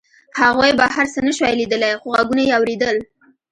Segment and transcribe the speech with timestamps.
[0.39, 2.97] هغوی بهر څه نشوای لیدلی خو غږونه یې اورېدل